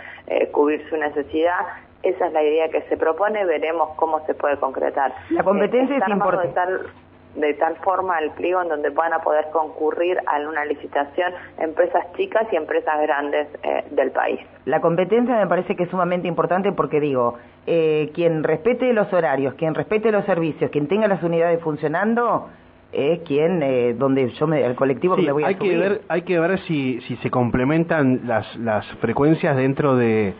cubrir 0.51 0.87
su 0.89 0.97
necesidad. 0.97 1.59
Esa 2.01 2.27
es 2.27 2.33
la 2.33 2.43
idea 2.43 2.69
que 2.69 2.81
se 2.83 2.97
propone, 2.97 3.45
veremos 3.45 3.89
cómo 3.95 4.25
se 4.25 4.33
puede 4.33 4.57
concretar. 4.57 5.13
La 5.29 5.43
competencia 5.43 5.97
es 5.97 6.07
importante 6.07 6.89
de 7.35 7.53
tal 7.55 7.75
forma 7.77 8.17
el 8.19 8.31
pliego 8.31 8.61
en 8.61 8.69
donde 8.69 8.89
van 8.89 9.13
a 9.13 9.19
poder 9.19 9.45
concurrir 9.51 10.17
a 10.25 10.39
una 10.47 10.65
licitación 10.65 11.33
empresas 11.59 12.05
chicas 12.15 12.47
y 12.51 12.55
empresas 12.55 13.01
grandes 13.01 13.47
eh, 13.63 13.83
del 13.91 14.11
país. 14.11 14.39
La 14.65 14.81
competencia 14.81 15.35
me 15.35 15.47
parece 15.47 15.75
que 15.75 15.83
es 15.83 15.89
sumamente 15.89 16.27
importante 16.27 16.71
porque 16.71 16.99
digo, 16.99 17.35
eh, 17.67 18.11
quien 18.13 18.43
respete 18.43 18.93
los 18.93 19.11
horarios, 19.11 19.53
quien 19.55 19.75
respete 19.75 20.11
los 20.11 20.25
servicios, 20.25 20.71
quien 20.71 20.87
tenga 20.87 21.07
las 21.07 21.21
unidades 21.23 21.61
funcionando, 21.61 22.49
eh, 22.97 23.21
quién, 23.25 23.61
eh, 23.61 23.93
donde 23.93 24.29
yo 24.31 24.47
me, 24.47 24.63
el 24.63 24.75
colectivo 24.75 25.15
que 25.17 25.23
me 25.23 25.31
voy 25.33 25.43
a 25.43 25.47
hay 25.47 25.55
que 25.55 25.77
ver, 25.77 26.01
hay 26.07 26.21
que 26.21 26.39
ver 26.39 26.59
si, 26.59 27.01
si 27.01 27.17
se 27.17 27.29
complementan 27.29 28.21
las, 28.25 28.55
las 28.55 28.85
frecuencias 29.01 29.57
dentro 29.57 29.97
de, 29.97 30.33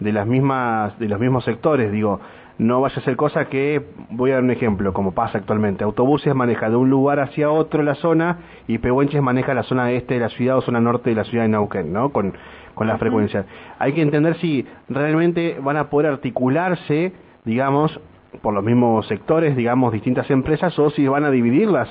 de 0.00 0.12
las 0.12 0.26
mismas, 0.26 0.98
de 0.98 1.08
los 1.08 1.18
mismos 1.18 1.44
sectores, 1.44 1.90
digo, 1.90 2.20
no 2.58 2.80
vaya 2.80 2.96
a 2.98 3.00
ser 3.00 3.16
cosa 3.16 3.46
que, 3.46 3.84
voy 4.10 4.30
a 4.30 4.34
dar 4.34 4.44
un 4.44 4.50
ejemplo, 4.50 4.92
como 4.92 5.12
pasa 5.12 5.38
actualmente, 5.38 5.82
autobuses 5.84 6.34
maneja 6.34 6.70
de 6.70 6.76
un 6.76 6.88
lugar 6.88 7.18
hacia 7.18 7.50
otro 7.50 7.82
la 7.82 7.96
zona 7.96 8.38
y 8.68 8.78
Pehuenches 8.78 9.20
maneja 9.22 9.54
la 9.54 9.64
zona 9.64 9.90
este 9.90 10.14
de 10.14 10.20
la 10.20 10.28
ciudad 10.28 10.58
o 10.58 10.60
zona 10.60 10.80
norte 10.80 11.10
de 11.10 11.16
la 11.16 11.24
ciudad 11.24 11.44
de 11.44 11.48
Neuquén, 11.48 11.92
¿no? 11.92 12.10
Con, 12.10 12.34
con 12.74 12.86
las 12.86 12.98
frecuencias. 12.98 13.46
Hay 13.78 13.92
que 13.92 14.02
entender 14.02 14.36
si 14.36 14.66
realmente 14.88 15.58
van 15.60 15.76
a 15.76 15.90
poder 15.90 16.12
articularse, 16.12 17.12
digamos, 17.44 18.00
por 18.42 18.54
los 18.54 18.64
mismos 18.64 19.06
sectores, 19.06 19.56
digamos, 19.56 19.92
distintas 19.92 20.30
empresas, 20.30 20.78
o 20.78 20.90
si 20.90 21.06
van 21.08 21.24
a 21.24 21.30
dividirlas 21.30 21.88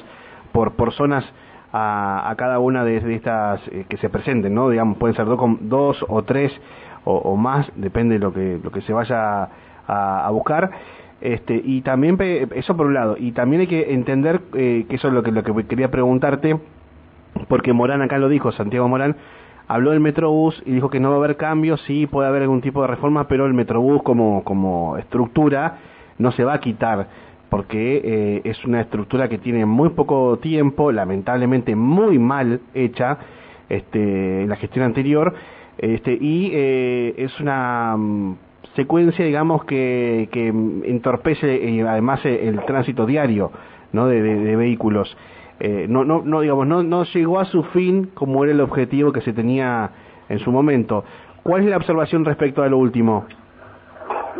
por, 0.52 0.74
por 0.74 0.94
zonas 0.94 1.26
a, 1.74 2.30
a 2.30 2.36
cada 2.36 2.60
una 2.60 2.86
de, 2.86 3.16
estas 3.16 3.62
eh, 3.68 3.86
que 3.90 3.98
se 3.98 4.10
presenten, 4.10 4.54
¿no? 4.54 4.70
Digamos, 4.70 4.98
pueden 4.98 5.16
ser 5.16 5.26
dos, 5.26 5.40
dos 5.62 6.06
o 6.08 6.24
tres 6.24 6.54
o, 7.04 7.18
o, 7.18 7.36
más, 7.36 7.70
depende 7.76 8.16
de 8.16 8.20
lo 8.20 8.34
que, 8.34 8.60
lo 8.64 8.72
que 8.72 8.82
se 8.82 8.94
vaya 8.94 9.50
a, 9.88 10.30
buscar. 10.32 10.72
Este, 11.22 11.62
y 11.64 11.82
también, 11.82 12.18
eso 12.56 12.76
por 12.76 12.88
un 12.88 12.94
lado, 12.94 13.16
y 13.18 13.32
también 13.32 13.62
hay 13.62 13.68
que 13.68 13.94
entender, 13.94 14.42
eh, 14.54 14.86
que 14.90 14.96
eso 14.96 15.08
es 15.08 15.14
lo 15.14 15.24
que, 15.24 15.32
lo 15.32 15.44
que 15.44 15.54
quería 15.66 15.90
preguntarte, 15.90 16.60
porque 17.48 17.72
Morán 17.72 18.02
acá 18.02 18.18
lo 18.18 18.28
dijo, 18.28 18.52
Santiago 18.52 18.90
Morán, 18.90 19.16
habló 19.68 19.92
del 19.92 20.02
Metrobús 20.02 20.62
y 20.66 20.72
dijo 20.72 20.90
que 20.90 21.00
no 21.00 21.10
va 21.10 21.16
a 21.16 21.20
haber 21.20 21.38
cambios, 21.38 21.82
sí 21.88 22.08
puede 22.08 22.28
haber 22.28 22.42
algún 22.42 22.62
tipo 22.62 22.82
de 22.82 22.88
reforma, 22.88 23.28
pero 23.28 23.46
el 23.46 23.54
Metrobús 23.54 24.04
como, 24.04 24.44
como 24.44 24.98
estructura 24.98 25.78
no 26.18 26.32
se 26.34 26.44
va 26.44 26.56
a 26.56 26.60
quitar 26.60 27.08
porque 27.54 28.02
eh, 28.04 28.42
es 28.46 28.66
una 28.66 28.82
estructura 28.82 29.30
que 29.30 29.38
tiene 29.38 29.64
muy 29.64 29.90
poco 29.90 30.40
tiempo, 30.40 30.92
lamentablemente 30.92 31.76
muy 31.76 32.18
mal 32.18 32.62
hecha 32.74 33.20
este, 33.70 34.42
en 34.42 34.50
la 34.50 34.56
gestión 34.56 34.86
anterior, 34.86 35.36
este, 35.78 36.18
y 36.20 36.50
eh, 36.52 37.14
es 37.16 37.40
una 37.40 37.94
um, 37.94 38.38
secuencia, 38.76 39.26
digamos, 39.26 39.66
que, 39.66 40.30
que 40.32 40.48
entorpece 40.48 41.56
eh, 41.56 41.88
además 41.88 42.26
el, 42.26 42.64
tránsito 42.66 43.06
diario 43.06 43.52
¿no? 43.92 44.08
de, 44.08 44.22
de, 44.22 44.36
de 44.36 44.56
vehículos. 44.56 45.16
Eh, 45.60 45.86
no, 45.88 46.04
no, 46.04 46.22
no, 46.24 46.42
digamos, 46.42 46.68
no, 46.68 46.84
no 46.84 47.04
llegó 47.06 47.40
a 47.40 47.46
su 47.46 47.64
fin 47.64 48.12
como 48.14 48.44
era 48.44 48.54
el 48.54 48.62
objetivo 48.62 49.12
que 49.12 49.22
se 49.22 49.34
tenía 49.34 49.92
en 50.30 50.40
su 50.40 50.52
momento. 50.52 51.06
¿Cuál 51.44 51.64
es 51.64 51.70
la 51.70 51.78
observación 51.78 52.26
respecto 52.26 52.64
a 52.64 52.68
lo 52.68 52.78
último? 52.78 53.26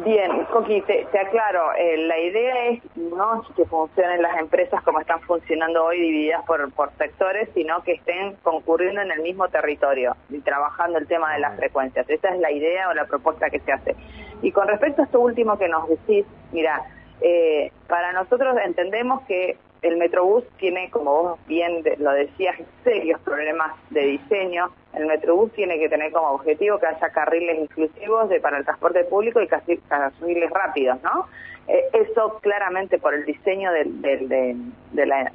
Bien, 0.04 0.46
Coqui, 0.52 0.82
te, 0.82 1.06
te 1.12 1.20
aclaro, 1.20 1.72
eh, 1.78 1.98
la 2.08 2.18
idea 2.18 2.66
es 2.70 2.82
no 2.96 3.44
que 3.56 3.64
funcionen 3.66 4.24
las 4.24 4.40
empresas 4.40 4.82
como 4.82 5.00
están 5.00 5.22
funcionando 5.22 5.86
hoy, 5.86 6.02
divididas 6.02 6.44
por, 6.46 6.72
por 6.74 6.92
sectores, 6.98 7.48
sino 7.54 7.84
que 7.84 7.94
estén 7.94 8.36
concurriendo 8.42 9.02
en 9.02 9.12
el 9.12 9.22
mismo 9.22 9.48
territorio 9.50 10.16
y 10.30 10.40
trabajando 10.40 10.98
el 10.98 11.08
tema 11.08 11.34
de 11.34 11.40
las 11.42 11.56
frecuencias. 11.58 12.10
Esa 12.10 12.30
es 12.30 12.40
la 12.40 12.52
idea 12.52 12.90
o 12.90 12.94
la 12.96 13.06
propuesta 13.06 13.52
que 13.52 13.60
se 13.60 13.72
hace. 13.72 13.96
Y 14.44 14.52
con 14.52 14.68
respecto 14.68 15.02
a 15.02 15.06
esto 15.06 15.22
último 15.22 15.58
que 15.58 15.70
nos 15.70 15.88
decís, 15.88 16.26
mira, 16.52 16.84
eh, 17.22 17.72
para 17.88 18.12
nosotros 18.12 18.56
entendemos 18.64 19.24
que 19.24 19.58
el 19.82 19.96
Metrobús 19.98 20.44
tiene, 20.58 20.90
como 20.92 21.24
vos 21.24 21.40
bien 21.48 21.82
lo 21.98 22.12
decías, 22.12 22.56
serios 22.84 23.22
problemas 23.22 23.72
de 23.90 24.02
diseño. 24.02 24.70
El 24.94 25.06
Metrobús 25.06 25.54
tiene 25.54 25.80
que 25.80 25.88
tener 25.88 26.12
como 26.12 26.32
objetivo 26.32 26.78
que 26.78 26.88
haya 26.88 27.10
carriles 27.10 27.58
inclusivos 27.58 28.30
para 28.42 28.58
el 28.58 28.66
transporte 28.66 29.06
público 29.06 29.42
y 29.42 29.48
carriles 29.48 30.50
rápidos, 30.52 31.02
¿no? 31.04 31.28
Eh, 31.70 31.86
eso 31.94 32.40
claramente 32.42 32.98
por 32.98 33.14
el 33.14 33.24
diseño 33.24 33.72
del, 33.72 34.02
del, 34.02 34.74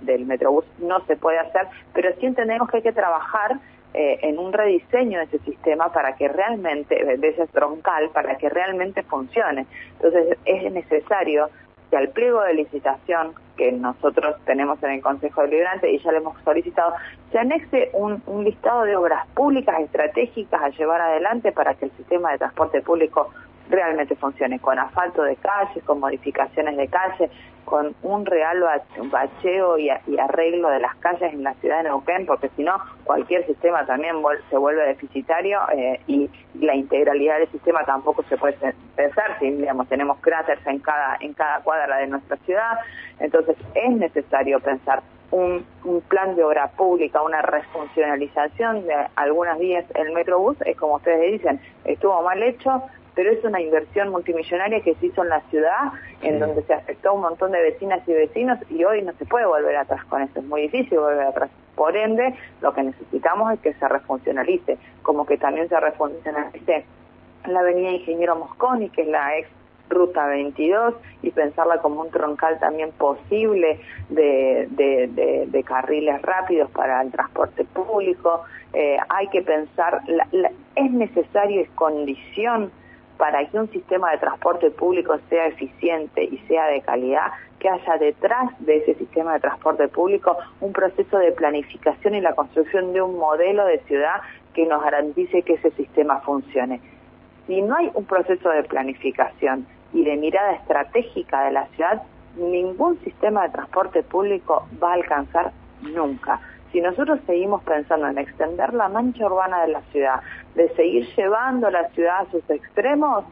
del 0.02 0.26
Metrobús 0.26 0.66
no 0.78 1.00
se 1.06 1.16
puede 1.16 1.38
hacer, 1.38 1.66
pero 1.94 2.14
sí 2.20 2.26
entendemos 2.26 2.70
que 2.70 2.78
hay 2.78 2.82
que 2.82 2.92
trabajar 2.92 3.58
eh, 3.94 4.18
en 4.22 4.38
un 4.38 4.52
rediseño 4.52 5.18
de 5.18 5.24
ese 5.24 5.38
sistema 5.40 5.92
para 5.92 6.14
que 6.16 6.28
realmente, 6.28 6.94
de 6.94 7.28
ese 7.28 7.46
troncal, 7.46 8.10
para 8.10 8.36
que 8.36 8.48
realmente 8.48 9.02
funcione. 9.02 9.66
Entonces 9.96 10.38
es 10.44 10.72
necesario 10.72 11.48
que 11.90 11.96
al 11.96 12.08
pliego 12.10 12.42
de 12.42 12.54
licitación 12.54 13.32
que 13.56 13.72
nosotros 13.72 14.36
tenemos 14.44 14.82
en 14.82 14.90
el 14.90 15.00
Consejo 15.00 15.42
Deliberante 15.42 15.90
y 15.90 15.98
ya 15.98 16.12
le 16.12 16.18
hemos 16.18 16.40
solicitado, 16.42 16.94
se 17.32 17.38
anexe 17.38 17.90
un, 17.94 18.22
un 18.26 18.44
listado 18.44 18.84
de 18.84 18.94
obras 18.94 19.26
públicas 19.28 19.80
estratégicas 19.80 20.62
a 20.62 20.68
llevar 20.68 21.00
adelante 21.00 21.50
para 21.50 21.74
que 21.74 21.86
el 21.86 21.90
sistema 21.92 22.32
de 22.32 22.38
transporte 22.38 22.82
público 22.82 23.30
realmente 23.68 24.16
funcione, 24.16 24.58
con 24.58 24.78
asfalto 24.78 25.22
de 25.22 25.36
calle, 25.36 25.80
con 25.82 26.00
modificaciones 26.00 26.76
de 26.76 26.88
calle, 26.88 27.30
con 27.68 27.94
un 28.02 28.24
real 28.24 28.64
bacheo 29.10 29.76
y, 29.76 29.90
y, 30.06 30.18
arreglo 30.18 30.70
de 30.70 30.80
las 30.80 30.96
calles 30.96 31.34
en 31.34 31.42
la 31.42 31.52
ciudad 31.54 31.78
de 31.78 31.90
Neuquén, 31.90 32.24
porque 32.24 32.48
si 32.56 32.62
no, 32.62 32.78
cualquier 33.04 33.46
sistema 33.46 33.84
también 33.84 34.16
se 34.48 34.56
vuelve 34.56 34.86
deficitario 34.86 35.60
eh, 35.76 36.00
y 36.06 36.30
la 36.54 36.74
integralidad 36.74 37.38
del 37.38 37.50
sistema 37.50 37.84
tampoco 37.84 38.22
se 38.22 38.38
puede 38.38 38.56
pensar 38.96 39.38
si, 39.38 39.50
digamos, 39.50 39.86
tenemos 39.88 40.18
cráteres 40.20 40.66
en 40.66 40.78
cada, 40.78 41.18
en 41.20 41.34
cada 41.34 41.60
cuadra 41.60 41.98
de 41.98 42.06
nuestra 42.06 42.38
ciudad. 42.38 42.78
Entonces, 43.20 43.56
es 43.74 43.90
necesario 43.92 44.60
pensar 44.60 45.02
un, 45.30 45.66
un, 45.84 46.00
plan 46.00 46.36
de 46.36 46.44
obra 46.44 46.68
pública, 46.68 47.20
una 47.20 47.42
refuncionalización 47.42 48.86
de 48.86 48.94
algunas 49.14 49.58
vías. 49.58 49.84
El 49.94 50.12
Metrobús, 50.12 50.56
es 50.64 50.74
como 50.78 50.94
ustedes 50.94 51.32
dicen, 51.32 51.60
estuvo 51.84 52.22
mal 52.22 52.42
hecho, 52.42 52.82
pero 53.18 53.32
es 53.32 53.42
una 53.42 53.60
inversión 53.60 54.10
multimillonaria 54.10 54.80
que 54.80 54.94
se 54.94 55.06
hizo 55.06 55.24
en 55.24 55.30
la 55.30 55.40
ciudad, 55.50 55.90
en 56.22 56.34
sí. 56.34 56.38
donde 56.38 56.62
se 56.62 56.72
afectó 56.72 57.08
a 57.08 57.12
un 57.14 57.22
montón 57.22 57.50
de 57.50 57.60
vecinas 57.60 58.00
y 58.06 58.12
vecinos 58.12 58.60
y 58.70 58.84
hoy 58.84 59.02
no 59.02 59.12
se 59.14 59.26
puede 59.26 59.44
volver 59.44 59.74
atrás 59.74 60.04
con 60.04 60.22
eso, 60.22 60.38
es 60.38 60.44
muy 60.44 60.62
difícil 60.62 61.00
volver 61.00 61.26
atrás. 61.26 61.50
Por 61.74 61.96
ende, 61.96 62.36
lo 62.62 62.72
que 62.72 62.84
necesitamos 62.84 63.52
es 63.54 63.58
que 63.58 63.74
se 63.74 63.88
refuncionalice, 63.88 64.78
como 65.02 65.26
que 65.26 65.36
también 65.36 65.68
se 65.68 65.80
refuncionalice 65.80 66.84
la 67.48 67.58
avenida 67.58 67.90
Ingeniero 67.90 68.36
Mosconi, 68.36 68.88
que 68.90 69.02
es 69.02 69.08
la 69.08 69.36
ex 69.36 69.48
Ruta 69.88 70.28
22 70.28 70.94
y 71.22 71.32
pensarla 71.32 71.78
como 71.78 72.02
un 72.02 72.12
troncal 72.12 72.60
también 72.60 72.92
posible 72.92 73.80
de, 74.10 74.68
de, 74.70 75.08
de, 75.08 75.46
de 75.48 75.64
carriles 75.64 76.22
rápidos 76.22 76.70
para 76.70 77.02
el 77.02 77.10
transporte 77.10 77.64
público. 77.64 78.44
Eh, 78.74 78.96
hay 79.08 79.26
que 79.30 79.42
pensar, 79.42 80.02
la, 80.06 80.28
la, 80.30 80.52
es 80.76 80.92
necesario, 80.92 81.62
es 81.62 81.70
condición 81.70 82.70
para 83.18 83.46
que 83.48 83.58
un 83.58 83.68
sistema 83.70 84.12
de 84.12 84.18
transporte 84.18 84.70
público 84.70 85.18
sea 85.28 85.48
eficiente 85.48 86.24
y 86.24 86.38
sea 86.48 86.66
de 86.68 86.80
calidad, 86.80 87.32
que 87.58 87.68
haya 87.68 87.96
detrás 87.98 88.50
de 88.60 88.76
ese 88.78 88.94
sistema 88.94 89.34
de 89.34 89.40
transporte 89.40 89.88
público 89.88 90.36
un 90.60 90.72
proceso 90.72 91.18
de 91.18 91.32
planificación 91.32 92.14
y 92.14 92.20
la 92.20 92.34
construcción 92.34 92.92
de 92.92 93.02
un 93.02 93.18
modelo 93.18 93.66
de 93.66 93.80
ciudad 93.80 94.20
que 94.54 94.66
nos 94.66 94.82
garantice 94.82 95.42
que 95.42 95.54
ese 95.54 95.72
sistema 95.72 96.20
funcione. 96.20 96.80
Si 97.46 97.60
no 97.60 97.76
hay 97.76 97.90
un 97.94 98.04
proceso 98.04 98.48
de 98.50 98.62
planificación 98.62 99.66
y 99.92 100.04
de 100.04 100.16
mirada 100.16 100.52
estratégica 100.52 101.44
de 101.44 101.52
la 101.52 101.66
ciudad, 101.68 102.02
ningún 102.36 102.98
sistema 103.00 103.42
de 103.42 103.50
transporte 103.50 104.02
público 104.02 104.68
va 104.82 104.90
a 104.90 104.94
alcanzar 104.94 105.52
nunca. 105.82 106.40
Si 106.72 106.80
nosotros 106.80 107.18
seguimos 107.26 107.62
pensando 107.62 108.08
en 108.08 108.18
extender 108.18 108.74
la 108.74 108.88
mancha 108.88 109.26
urbana 109.26 109.62
de 109.62 109.68
la 109.68 109.80
ciudad, 109.92 110.20
de 110.54 110.68
seguir 110.74 111.08
llevando 111.16 111.70
la 111.70 111.88
ciudad 111.90 112.20
a 112.20 112.30
sus 112.30 112.48
extremos, 112.50 113.24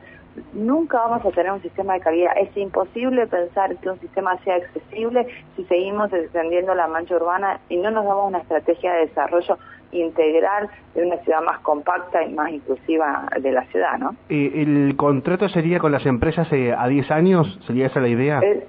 nunca 0.53 0.99
vamos 0.99 1.25
a 1.25 1.31
tener 1.31 1.53
un 1.53 1.63
sistema 1.63 1.95
de 1.95 2.01
calidad. 2.01 2.33
Es 2.39 2.57
imposible 2.57 3.27
pensar 3.27 3.77
que 3.77 3.91
un 3.91 4.01
sistema 4.01 4.37
sea 4.45 4.57
accesible 4.57 5.27
si 5.57 5.65
seguimos 5.65 6.13
extendiendo 6.13 6.75
la 6.75 6.87
mancha 6.87 7.17
urbana 7.17 7.61
y 7.69 7.77
no 7.77 7.91
nos 7.91 8.05
damos 8.05 8.29
una 8.29 8.39
estrategia 8.39 8.93
de 8.95 9.07
desarrollo 9.07 9.59
integral 9.93 10.69
de 10.95 11.07
una 11.07 11.17
ciudad 11.19 11.43
más 11.43 11.61
compacta 11.61 12.23
y 12.25 12.33
más 12.33 12.51
inclusiva 12.51 13.29
de 13.41 13.53
la 13.53 13.65
ciudad, 13.67 13.99
¿no? 13.99 14.17
¿El 14.29 14.95
contrato 14.97 15.49
sería 15.49 15.79
con 15.79 15.93
las 15.93 16.05
empresas 16.07 16.53
eh, 16.53 16.75
a 16.77 16.89
10 16.89 17.11
años? 17.11 17.59
¿Sería 17.67 17.87
esa 17.87 18.01
la 18.01 18.09
idea? 18.09 18.41
El, 18.41 18.65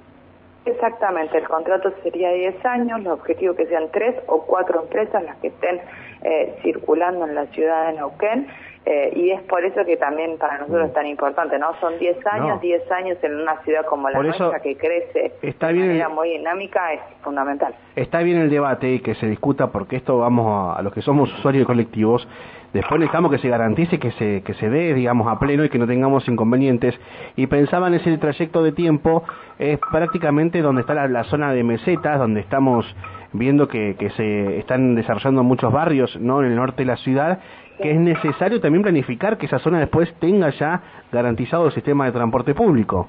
exactamente, 0.70 1.38
el 1.38 1.48
contrato 1.48 1.92
sería 2.04 2.32
10 2.32 2.66
años, 2.66 3.02
los 3.04 3.20
objetivos 3.20 3.56
que 3.56 3.66
sean 3.68 3.90
tres 3.92 4.16
o 4.28 4.44
cuatro 4.44 4.82
empresas 4.82 5.24
las 5.24 5.38
que 5.38 5.48
estén 5.48 5.82
eh, 6.24 6.58
circulando 6.62 7.26
en 7.26 7.36
la 7.36 7.46
ciudad 7.48 7.88
de 7.88 7.94
Neuquén. 7.94 8.48
Eh, 8.90 9.12
y 9.18 9.32
es 9.32 9.42
por 9.42 9.66
eso 9.66 9.84
que 9.84 9.98
también 9.98 10.38
para 10.38 10.60
nosotros 10.60 10.88
es 10.88 10.94
tan 10.94 11.06
importante, 11.06 11.60
¿no? 11.60 11.78
Son 11.82 12.00
10 12.00 12.26
años, 12.28 12.62
10 12.62 12.84
no. 12.90 12.96
años 12.96 13.18
en 13.22 13.36
una 13.36 13.62
ciudad 13.64 13.86
como 13.86 14.10
la 14.10 14.16
por 14.16 14.26
nuestra 14.26 14.62
que 14.62 14.78
crece 14.78 15.34
está 15.42 15.68
de 15.68 15.74
bien 15.74 15.88
manera 15.88 16.08
muy 16.08 16.30
dinámica, 16.30 16.94
es 16.94 17.02
fundamental. 17.22 17.76
Está 17.98 18.20
bien 18.20 18.38
el 18.38 18.50
debate 18.50 18.90
y 18.90 19.00
que 19.02 19.14
se 19.16 19.28
discuta 19.28 19.74
porque 19.74 19.98
esto 19.98 20.20
vamos 20.20 20.48
a, 20.48 20.80
a 20.80 20.82
los 20.84 20.94
que 20.94 21.02
somos 21.02 21.30
usuarios 21.38 21.64
de 21.64 21.66
colectivos, 21.66 22.26
después 22.72 22.98
necesitamos 22.98 23.30
que 23.30 23.40
se 23.40 23.50
garantice 23.50 24.00
que 24.00 24.12
se, 24.12 24.42
que 24.44 24.54
se 24.54 24.70
dé, 24.70 24.94
digamos, 24.94 25.28
a 25.28 25.38
pleno 25.38 25.66
y 25.66 25.70
que 25.70 25.80
no 25.80 25.86
tengamos 25.86 26.26
inconvenientes. 26.30 26.98
Y 27.36 27.48
pensaban 27.48 27.94
en 27.94 28.00
ese 28.00 28.18
trayecto 28.18 28.64
de 28.64 28.72
tiempo, 28.72 29.26
es 29.60 29.80
prácticamente 29.92 30.62
donde 30.62 30.80
está 30.80 30.94
la, 30.94 31.10
la 31.10 31.26
zona 31.26 31.52
de 31.52 31.62
mesetas, 31.62 32.20
donde 32.20 32.40
estamos 32.40 32.86
viendo 33.34 33.68
que, 33.68 33.98
que 34.00 34.12
se 34.12 34.60
están 34.60 34.96
desarrollando 34.96 35.44
muchos 35.44 35.74
barrios 35.74 36.18
no 36.22 36.42
en 36.42 36.52
el 36.52 36.56
norte 36.56 36.84
de 36.84 36.86
la 36.86 36.96
ciudad 36.96 37.40
que 37.78 37.92
es 37.92 38.00
necesario 38.00 38.60
también 38.60 38.84
planificar 38.84 39.38
que 39.38 39.46
esa 39.46 39.60
zona 39.60 39.80
después 39.80 40.14
tenga 40.20 40.50
ya 40.50 40.82
garantizado 41.12 41.68
el 41.68 41.74
sistema 41.74 42.06
de 42.06 42.12
transporte 42.12 42.54
público. 42.54 43.08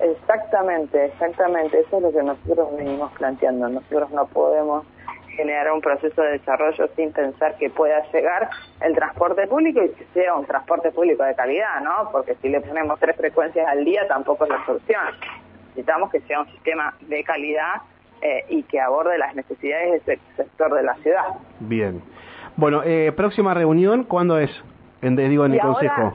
Exactamente, 0.00 1.06
exactamente. 1.06 1.80
Eso 1.80 1.96
es 1.96 2.02
lo 2.02 2.12
que 2.12 2.22
nosotros 2.22 2.76
venimos 2.76 3.10
planteando. 3.12 3.68
Nosotros 3.68 4.10
no 4.10 4.26
podemos 4.26 4.84
generar 5.36 5.72
un 5.72 5.80
proceso 5.80 6.22
de 6.22 6.32
desarrollo 6.32 6.88
sin 6.96 7.12
pensar 7.12 7.56
que 7.58 7.70
pueda 7.70 8.02
llegar 8.10 8.48
el 8.80 8.94
transporte 8.94 9.46
público 9.46 9.82
y 9.82 9.90
que 9.90 10.06
sea 10.14 10.34
un 10.34 10.46
transporte 10.46 10.90
público 10.90 11.22
de 11.24 11.34
calidad, 11.34 11.80
¿no? 11.82 12.10
Porque 12.10 12.34
si 12.36 12.48
le 12.48 12.60
ponemos 12.60 12.98
tres 12.98 13.16
frecuencias 13.16 13.66
al 13.68 13.84
día 13.84 14.06
tampoco 14.08 14.44
es 14.44 14.50
la 14.50 14.64
solución. 14.64 15.02
Necesitamos 15.68 16.10
que 16.10 16.20
sea 16.20 16.40
un 16.40 16.46
sistema 16.52 16.94
de 17.02 17.22
calidad 17.22 17.82
eh, 18.22 18.44
y 18.48 18.62
que 18.62 18.80
aborde 18.80 19.18
las 19.18 19.34
necesidades 19.34 20.04
del 20.06 20.18
sector 20.36 20.74
de 20.74 20.82
la 20.82 20.94
ciudad. 20.96 21.24
Bien. 21.60 22.02
Bueno, 22.56 22.82
eh, 22.84 23.12
próxima 23.16 23.54
reunión, 23.54 24.04
¿cuándo 24.04 24.38
es? 24.38 24.50
En, 25.02 25.16
digo, 25.16 25.44
en 25.44 25.54
el 25.54 25.60
Consejo. 25.60 26.14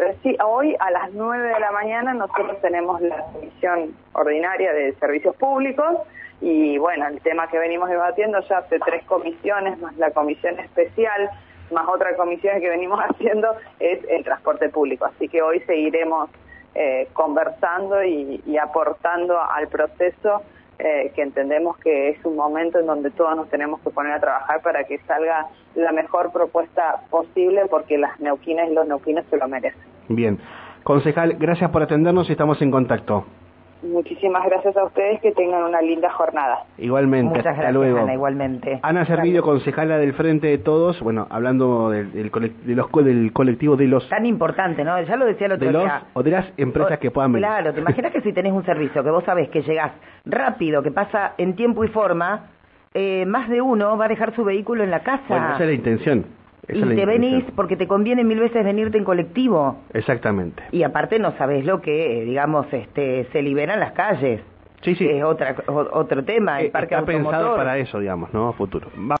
Eh, 0.00 0.16
sí, 0.22 0.36
hoy 0.42 0.74
a 0.80 0.90
las 0.90 1.12
9 1.12 1.48
de 1.48 1.60
la 1.60 1.70
mañana 1.72 2.14
nosotros 2.14 2.58
tenemos 2.62 3.00
la 3.02 3.24
comisión 3.32 3.94
ordinaria 4.12 4.72
de 4.72 4.94
servicios 4.94 5.36
públicos 5.36 5.98
y 6.40 6.78
bueno, 6.78 7.06
el 7.08 7.20
tema 7.20 7.48
que 7.48 7.58
venimos 7.58 7.90
debatiendo 7.90 8.40
ya 8.48 8.58
hace 8.58 8.78
tres 8.78 9.04
comisiones, 9.04 9.78
más 9.80 9.94
la 9.98 10.10
comisión 10.12 10.58
especial, 10.58 11.28
más 11.70 11.86
otra 11.88 12.16
comisión 12.16 12.60
que 12.60 12.70
venimos 12.70 12.98
haciendo 13.10 13.48
es 13.78 14.00
el 14.08 14.24
transporte 14.24 14.70
público. 14.70 15.04
Así 15.04 15.28
que 15.28 15.42
hoy 15.42 15.60
seguiremos 15.60 16.30
eh, 16.74 17.08
conversando 17.12 18.02
y, 18.02 18.56
aportando 18.56 19.38
al 19.40 19.68
proceso 19.68 20.42
eh, 20.80 21.12
que 21.14 21.22
entendemos 21.22 21.76
que 21.78 22.10
es 22.10 22.24
un 22.24 22.36
momento 22.36 22.78
en 22.78 22.86
donde 22.86 23.10
todos 23.10 23.36
nos 23.36 23.48
tenemos 23.50 23.80
que 23.80 23.90
poner 23.90 24.12
a 24.12 24.20
trabajar 24.20 24.62
para 24.62 24.84
que 24.84 24.98
salga 25.00 25.46
la 25.74 25.92
mejor 25.92 26.32
propuesta 26.32 27.02
posible 27.10 27.62
porque 27.70 27.98
las 27.98 28.18
neuquinas 28.20 28.70
y 28.70 28.74
los 28.74 28.86
neuquinos 28.86 29.24
se 29.30 29.36
lo 29.36 29.46
merecen. 29.46 29.80
Bien. 30.08 30.38
Concejal, 30.82 31.34
gracias 31.38 31.70
por 31.70 31.82
atendernos 31.82 32.28
y 32.28 32.32
estamos 32.32 32.60
en 32.62 32.70
contacto. 32.70 33.26
Muchísimas 33.82 34.44
gracias 34.44 34.76
a 34.76 34.84
ustedes, 34.84 35.20
que 35.20 35.32
tengan 35.32 35.64
una 35.64 35.80
linda 35.80 36.10
jornada. 36.10 36.64
Igualmente, 36.78 37.36
Muchas 37.36 37.58
hasta 37.58 37.72
luego. 37.72 38.00
Ana, 38.00 38.14
igualmente. 38.14 38.78
Ana 38.82 39.06
Servidio, 39.06 39.42
concejala 39.42 39.98
del 39.98 40.12
Frente 40.12 40.48
de 40.48 40.58
Todos, 40.58 41.00
bueno, 41.00 41.26
hablando 41.30 41.90
del, 41.90 42.12
del, 42.12 42.30
de 42.30 42.74
los, 42.74 42.90
del 42.92 43.32
colectivo 43.32 43.76
de 43.76 43.86
los... 43.86 44.08
Tan 44.08 44.26
importante, 44.26 44.84
¿no? 44.84 45.00
Ya 45.02 45.16
lo 45.16 45.24
decía 45.24 45.46
el 45.46 45.52
otro 45.52 45.66
de 45.66 45.72
los, 45.72 45.82
día. 45.82 46.02
O 46.12 46.22
de 46.22 46.30
las 46.30 46.52
empresas 46.56 46.98
que 46.98 47.10
puedan 47.10 47.32
venir. 47.32 47.46
Claro, 47.46 47.72
te 47.72 47.80
imaginas 47.80 48.12
que 48.12 48.20
si 48.20 48.32
tenés 48.32 48.52
un 48.52 48.64
servicio 48.64 49.02
que 49.02 49.10
vos 49.10 49.24
sabés 49.24 49.48
que 49.48 49.62
llegás 49.62 49.92
rápido, 50.26 50.82
que 50.82 50.90
pasa 50.90 51.32
en 51.38 51.56
tiempo 51.56 51.84
y 51.84 51.88
forma, 51.88 52.50
eh, 52.92 53.24
más 53.26 53.48
de 53.48 53.62
uno 53.62 53.96
va 53.96 54.04
a 54.04 54.08
dejar 54.08 54.34
su 54.34 54.44
vehículo 54.44 54.84
en 54.84 54.90
la 54.90 55.00
casa. 55.00 55.24
Bueno, 55.28 55.54
esa 55.54 55.64
es 55.64 55.68
la 55.68 55.74
intención 55.74 56.39
y 56.68 56.80
te 56.80 57.06
venís 57.06 57.44
porque 57.56 57.76
te 57.76 57.86
conviene 57.86 58.24
mil 58.24 58.38
veces 58.38 58.64
venirte 58.64 58.98
en 58.98 59.04
colectivo. 59.04 59.78
Exactamente. 59.92 60.62
Y 60.72 60.82
aparte 60.82 61.18
no 61.18 61.36
sabes 61.36 61.64
lo 61.64 61.80
que, 61.80 62.24
digamos, 62.24 62.66
este, 62.72 63.26
se 63.32 63.42
liberan 63.42 63.80
las 63.80 63.92
calles. 63.92 64.40
Sí, 64.82 64.94
sí. 64.94 65.06
Es 65.06 65.22
otra, 65.22 65.56
otro 65.66 66.24
tema, 66.24 66.60
el 66.60 66.66
eh, 66.66 66.70
parque 66.70 66.94
Está 66.94 67.04
pensado 67.04 67.54
para 67.54 67.76
eso, 67.76 67.98
digamos, 68.00 68.32
¿no? 68.32 68.52
Futuro. 68.54 68.88